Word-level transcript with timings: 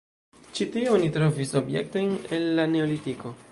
Ĉi 0.59 0.65
tie 0.75 0.87
oni 0.93 1.09
trovis 1.17 1.53
objektojn 1.61 2.11
el 2.39 2.51
la 2.61 2.69
neolitiko. 2.75 3.37